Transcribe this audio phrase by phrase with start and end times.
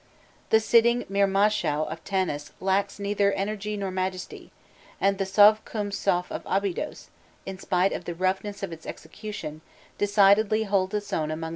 [0.49, 4.51] The sitting Mirmâshaû of Tanis lacks neither energy nor majesty,
[4.99, 7.09] and the Sovkûmsaûf of Abydos,
[7.45, 9.61] in spite of the roughness of its execution,
[9.99, 11.49] decidedly holds its own among the other Pharaohs.